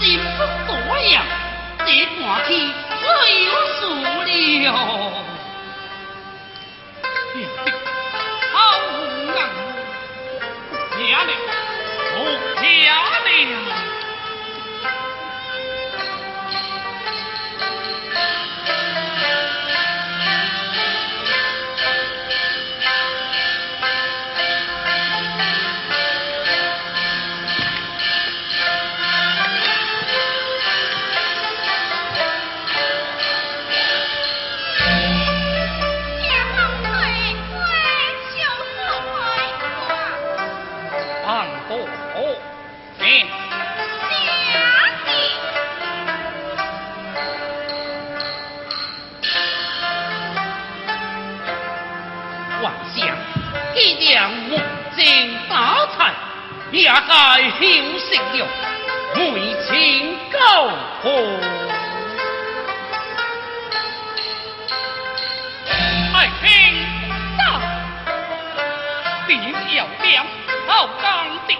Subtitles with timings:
[0.00, 1.22] 心不多呀？
[1.78, 2.50] 这半天
[2.90, 3.50] 可有
[3.80, 4.66] 数了？
[8.52, 8.56] 好
[9.26, 9.36] 难，
[10.98, 11.30] 下了，
[12.60, 12.64] 下
[13.68, 13.85] 了。
[69.76, 70.24] 小将，
[70.66, 71.54] 好当的。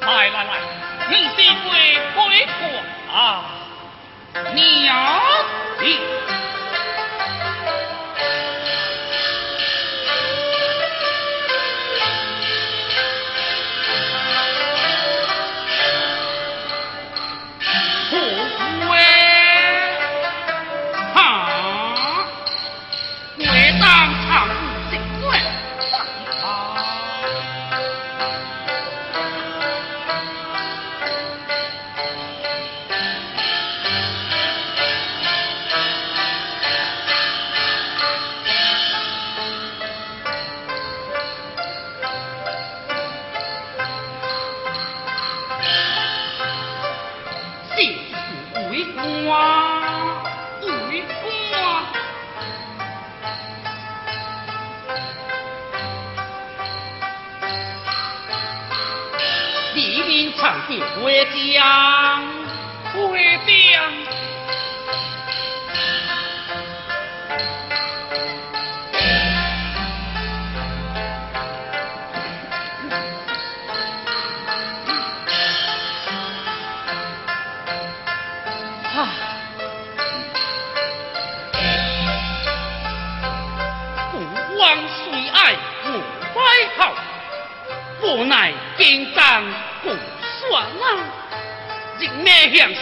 [0.00, 0.50] 来来来，
[1.08, 3.44] 你先回回过啊，
[4.52, 4.92] 娘。
[60.12, 62.22] 心肠的威将，
[63.10, 63.80] 威家，
[78.94, 79.08] 啊！
[84.58, 85.52] 王虽爱，
[85.86, 85.90] 有
[86.34, 86.38] 败
[86.76, 86.92] 后，
[88.02, 89.42] 无奈兵战。
[92.34, 92.80] 这样是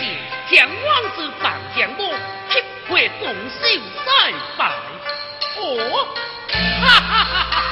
[0.48, 2.02] 将王子放将我
[2.50, 2.52] 一
[2.88, 3.58] 回动手
[4.06, 4.60] 再拜，
[5.56, 5.60] 哦，
[6.80, 7.69] 哈哈哈哈！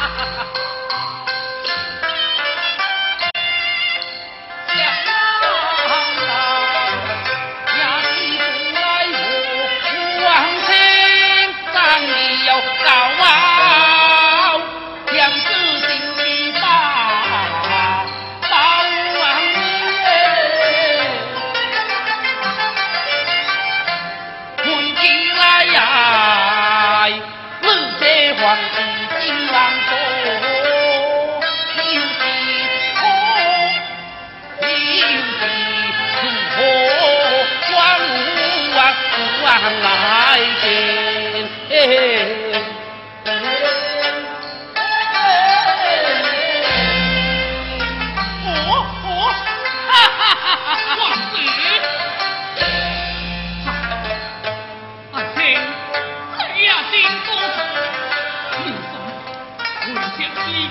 [60.19, 60.69] 将李。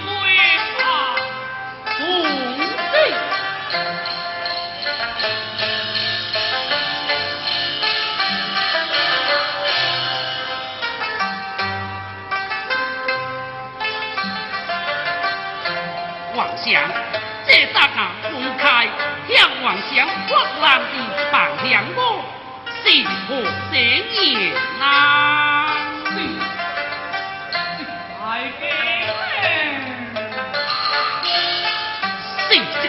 [16.36, 16.84] 王祥，
[17.48, 18.88] 这三个公开，
[19.28, 21.36] 向王祥，发难的方
[21.68, 22.07] 向我。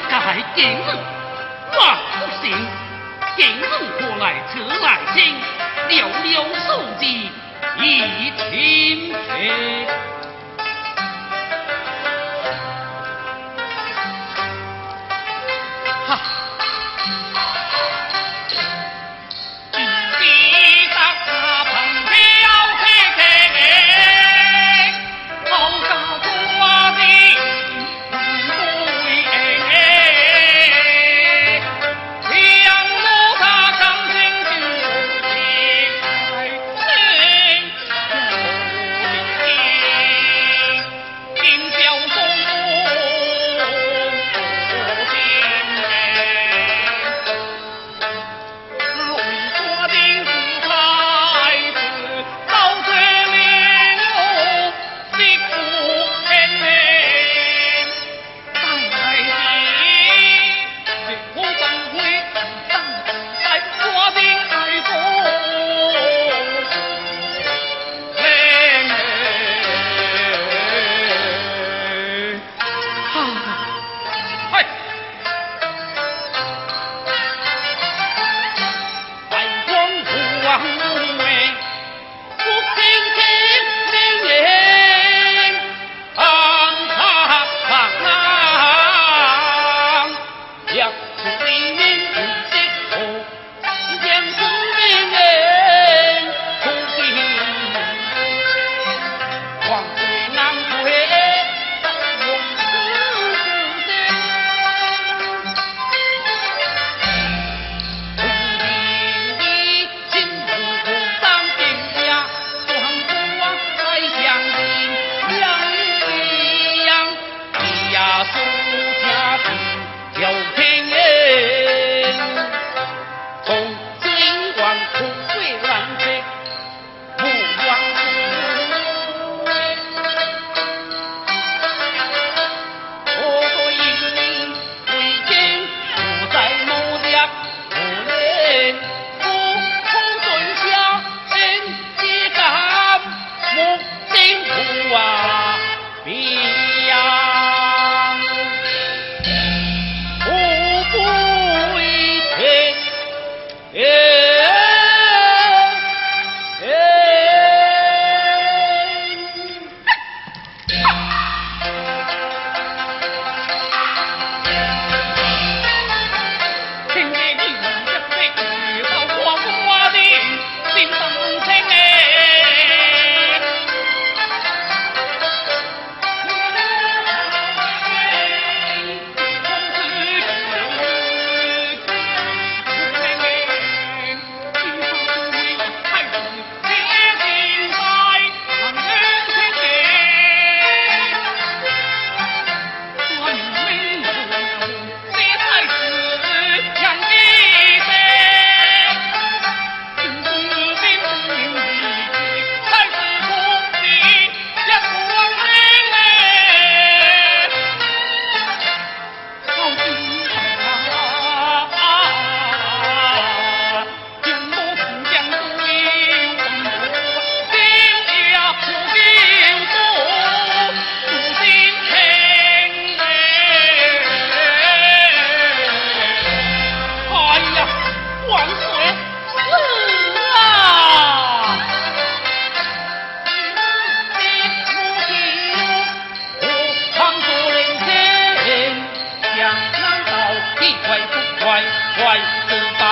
[0.09, 0.97] 解景文，
[1.79, 1.81] 万
[2.19, 2.51] 不胜
[3.37, 3.71] 景文。
[4.01, 4.99] 何来此来？
[5.15, 5.17] 听
[5.89, 6.27] 寥寥
[6.67, 6.67] 数
[6.99, 7.05] 字，
[7.79, 7.83] 已
[8.37, 8.43] 千
[9.37, 10.18] 篇。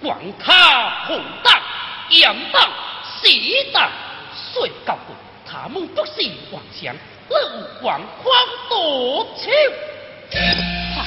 [0.00, 1.60] 管他红党、
[2.10, 2.70] 洋党、
[3.20, 3.90] 西党，
[4.52, 5.12] 谁告诉
[5.50, 6.12] 他们都是
[6.52, 6.94] 妄想，
[7.28, 8.32] 我无妄狂
[8.68, 9.52] 多情。
[10.32, 10.38] 哎，
[10.96, 10.98] 啊，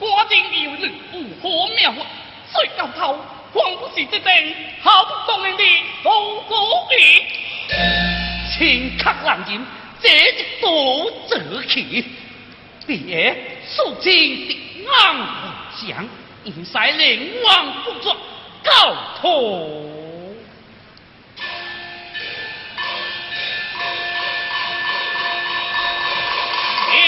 [0.00, 0.82] 寡人有你
[1.12, 2.06] 无何妙啊？
[2.52, 3.18] 谁告头，
[3.52, 4.88] 仿佛是这等不
[5.26, 5.62] 动人的
[6.02, 6.54] 风骨
[6.90, 6.94] 鱼。
[8.56, 9.66] 请客难饮，
[10.00, 12.04] 这是多者气。
[12.86, 15.16] 爹，肃静的暗
[15.76, 16.08] 想。
[16.44, 18.14] 以使灵王不作
[18.62, 19.96] 教徒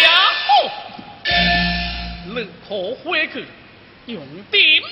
[0.01, 0.13] 两
[0.47, 0.49] 步，
[2.35, 3.45] 如何恢去
[4.07, 4.83] 用定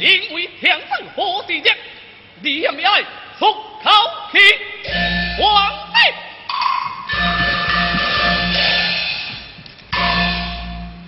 [0.01, 1.77] 因为天分何时间，
[2.41, 3.03] 你也没爱
[3.41, 3.53] 口
[4.31, 4.39] 气，
[5.43, 5.97] 皇帝。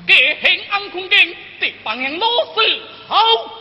[0.09, 2.61] 给平安空间，这帮人老死
[3.07, 3.58] 好。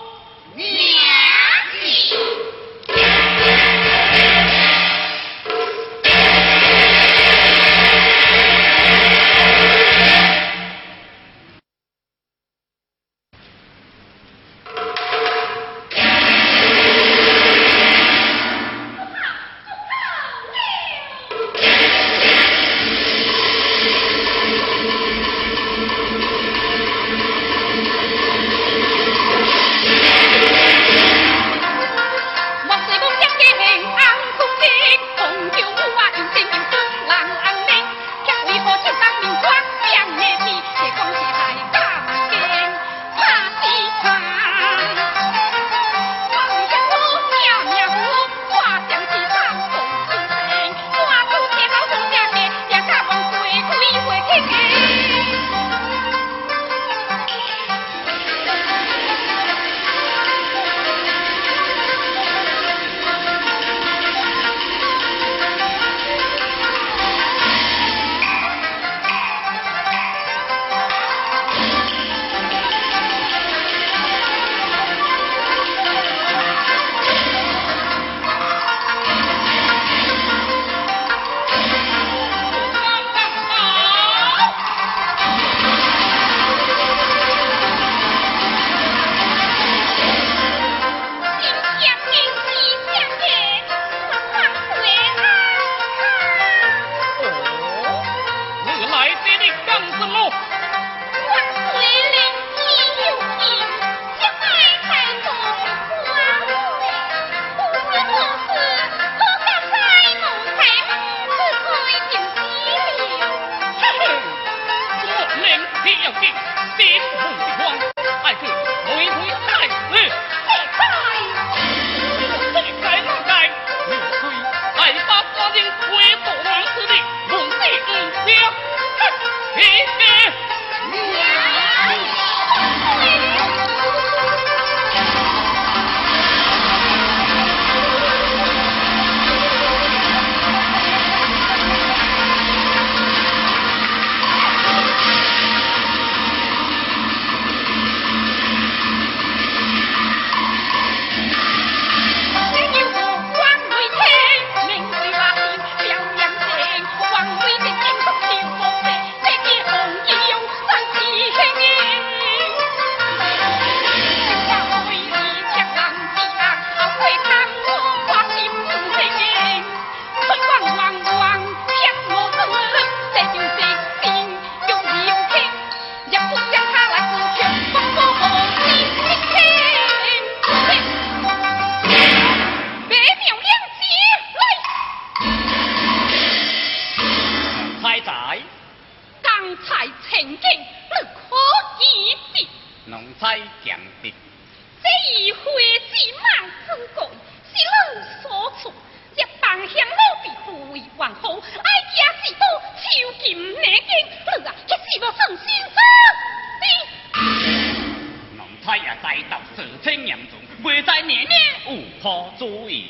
[212.08, 212.86] 何主意？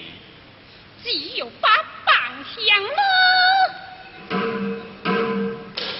[1.03, 1.67] 只有把
[2.05, 2.13] 房
[2.53, 3.01] 乡了。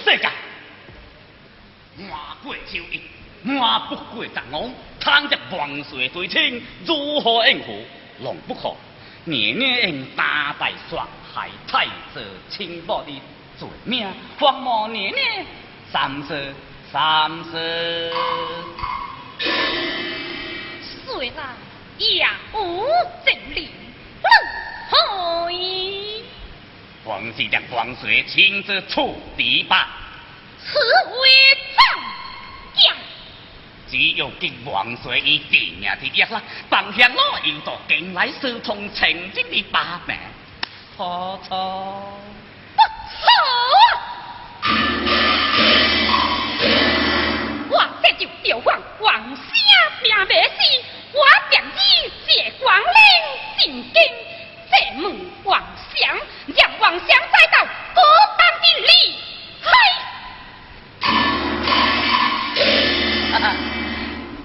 [0.06, 0.30] 这个，
[1.98, 2.12] 满
[2.44, 3.02] 过秋意，
[3.42, 7.82] 满不过十五，倘若万岁对亲，如何应付？
[8.22, 8.76] 龙不可。
[9.26, 13.20] 年年打败伤害太子亲母的
[13.58, 14.08] 罪名，
[14.40, 15.44] 黄毛年年
[15.92, 16.54] 三十
[16.92, 18.14] 三十，
[21.04, 21.58] 虽然
[21.98, 22.86] 也无
[23.26, 23.70] 正理，
[24.90, 26.24] 何以？
[27.04, 29.90] 皇是让王水亲自处敌吧。
[30.60, 31.30] 此为
[31.76, 31.80] 怎
[32.84, 32.96] 样？
[33.90, 36.36] 只有给王水以定下的压力，
[36.70, 40.16] 放下老有道进来疏通情经的把柄，
[40.96, 42.20] 错错
[42.76, 42.82] 不
[43.14, 43.22] 错。
[47.70, 49.36] 我这就调换王声
[50.04, 50.84] 命名时，
[51.18, 51.80] 我点知
[52.28, 52.86] 借光临
[53.58, 53.98] 进京，
[54.70, 55.02] 这门
[55.46, 55.60] 王
[55.96, 56.16] 祥
[56.56, 58.00] 让王祥再到各
[58.38, 58.92] 当的里，
[59.64, 59.68] 嘿。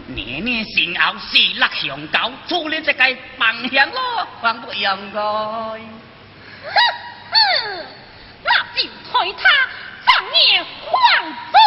[0.06, 3.04] 年年先后是六相高，出了这个
[3.36, 5.20] 梦想咯，还不应该。
[5.20, 5.78] 哼
[7.30, 7.34] 哼，
[8.44, 9.42] 那就推他
[10.06, 10.90] 上面黄
[11.52, 11.58] 忠